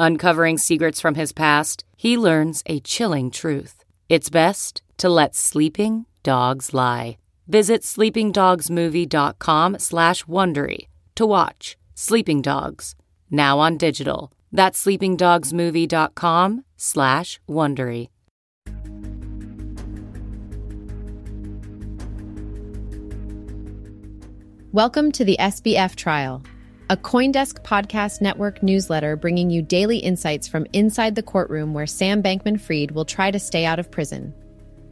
[0.00, 3.84] Uncovering secrets from his past, he learns a chilling truth.
[4.08, 7.18] It's best to let sleeping dogs lie.
[7.48, 12.94] Visit sleepingdogsmovie.com slash Wondery to watch Sleeping Dogs,
[13.28, 14.30] now on digital.
[14.52, 18.08] That's sleepingdogsmovie.com slash Wondery.
[24.70, 26.44] Welcome to the SBF Trial,
[26.90, 32.22] a Coindesk Podcast Network newsletter bringing you daily insights from inside the courtroom where Sam
[32.22, 34.32] Bankman Fried will try to stay out of prison.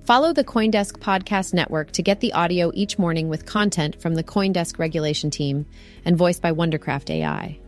[0.04, 4.22] Follow the Coindesk Podcast Network to get the audio each morning with content from the
[4.22, 5.64] Coindesk regulation team
[6.04, 7.58] and voiced by Wondercraft AI.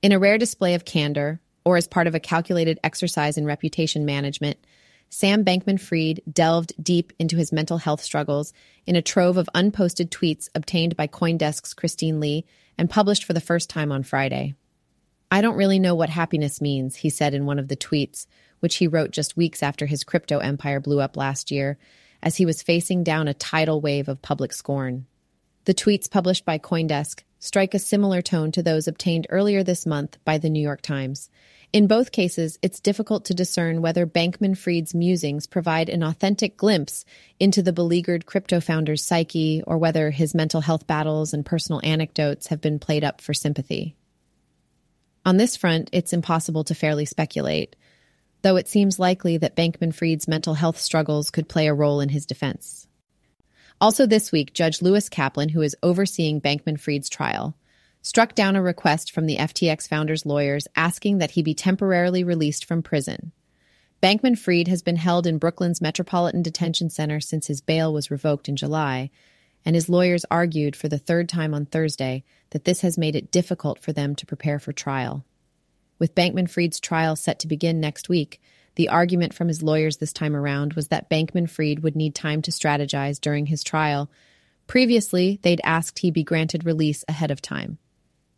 [0.00, 4.06] In a rare display of candor, or as part of a calculated exercise in reputation
[4.06, 4.56] management,
[5.10, 8.52] Sam Bankman Fried delved deep into his mental health struggles
[8.86, 12.44] in a trove of unposted tweets obtained by Coindesk's Christine Lee
[12.76, 14.54] and published for the first time on Friday.
[15.30, 18.26] I don't really know what happiness means, he said in one of the tweets,
[18.60, 21.78] which he wrote just weeks after his crypto empire blew up last year,
[22.22, 25.06] as he was facing down a tidal wave of public scorn.
[25.64, 30.18] The tweets published by Coindesk strike a similar tone to those obtained earlier this month
[30.24, 31.30] by the New York Times
[31.70, 37.04] in both cases, it's difficult to discern whether Bankman Fried's musings provide an authentic glimpse
[37.38, 42.46] into the beleaguered crypto founder's psyche or whether his mental health battles and personal anecdotes
[42.46, 43.94] have been played up for sympathy.
[45.26, 47.76] On this front, it's impossible to fairly speculate,
[48.40, 52.08] though it seems likely that Bankman Fried's mental health struggles could play a role in
[52.08, 52.87] his defense.
[53.80, 57.56] Also, this week, Judge Lewis Kaplan, who is overseeing Bankman Fried's trial,
[58.02, 62.64] struck down a request from the FTX founder's lawyers asking that he be temporarily released
[62.64, 63.30] from prison.
[64.02, 68.48] Bankman Fried has been held in Brooklyn's Metropolitan Detention Center since his bail was revoked
[68.48, 69.10] in July,
[69.64, 73.30] and his lawyers argued for the third time on Thursday that this has made it
[73.30, 75.24] difficult for them to prepare for trial.
[75.98, 78.40] With Bankman Fried's trial set to begin next week,
[78.78, 82.40] the argument from his lawyers this time around was that Bankman Fried would need time
[82.42, 84.08] to strategize during his trial.
[84.68, 87.78] Previously, they'd asked he be granted release ahead of time.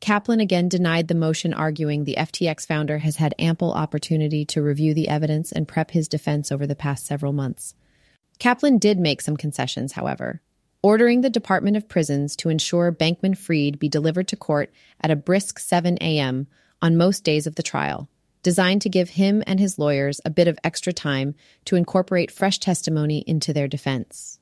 [0.00, 4.94] Kaplan again denied the motion, arguing the FTX founder has had ample opportunity to review
[4.94, 7.74] the evidence and prep his defense over the past several months.
[8.38, 10.40] Kaplan did make some concessions, however,
[10.82, 15.16] ordering the Department of Prisons to ensure Bankman Fried be delivered to court at a
[15.16, 16.46] brisk 7 a.m.
[16.80, 18.08] on most days of the trial,
[18.42, 21.34] designed to give him and his lawyers a bit of extra time
[21.64, 24.38] to incorporate fresh testimony into their defense.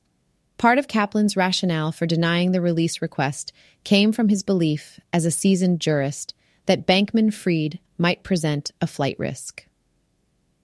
[0.57, 5.31] Part of Kaplan's rationale for denying the release request came from his belief, as a
[5.31, 6.33] seasoned jurist,
[6.65, 9.65] that Bankman Fried might present a flight risk.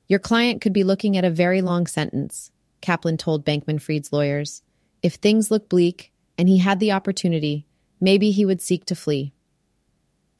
[0.07, 2.51] Your client could be looking at a very long sentence,
[2.81, 4.62] Kaplan told Bankman Fried's lawyers.
[5.01, 7.66] If things look bleak and he had the opportunity,
[8.00, 9.34] maybe he would seek to flee.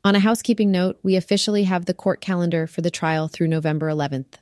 [0.05, 3.88] On a housekeeping note, we officially have the court calendar for the trial through November
[3.88, 4.35] 11th.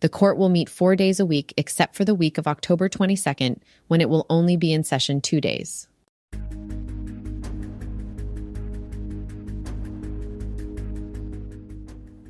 [0.00, 3.60] The court will meet four days a week, except for the week of October 22nd,
[3.88, 5.88] when it will only be in session two days.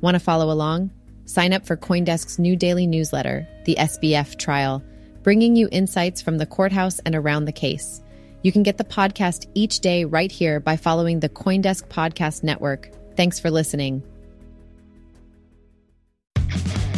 [0.01, 0.91] Want to follow along?
[1.23, 4.83] Sign up for Coindesk's new daily newsletter, the SBF Trial,
[5.23, 8.01] bringing you insights from the courthouse and around the case.
[8.43, 12.89] You can get the podcast each day right here by following the Coindesk Podcast Network.
[13.15, 14.03] Thanks for listening.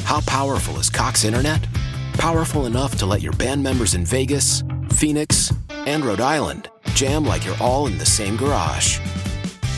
[0.06, 1.66] How powerful is Cox Internet?
[2.14, 7.44] Powerful enough to let your band members in Vegas, Phoenix, and Rhode Island jam like
[7.46, 9.00] you're all in the same garage.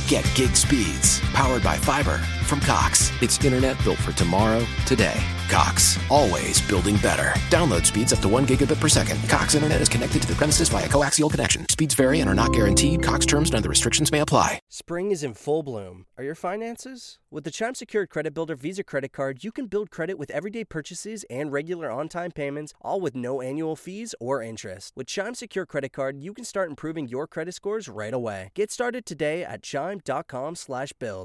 [0.08, 3.12] Get gig speeds powered by fiber from Cox.
[3.22, 5.22] It's internet built for tomorrow, today.
[5.50, 7.34] Cox, always building better.
[7.50, 9.20] Download speeds up to 1 gigabit per second.
[9.30, 11.68] Cox internet is connected to the premises via coaxial connection.
[11.70, 13.04] Speeds vary and are not guaranteed.
[13.04, 14.60] Cox terms and other restrictions may apply.
[14.70, 16.06] Spring is in full bloom.
[16.18, 17.20] Are your finances?
[17.30, 20.64] With the Chime Secured Credit Builder Visa credit card, you can build credit with everyday
[20.64, 24.94] purchases and regular on-time payments, all with no annual fees or interest.
[24.96, 28.52] With Chime Secure Credit Card, you can start improving your credit scores right away.
[28.56, 31.25] Get started today at chime.com/build.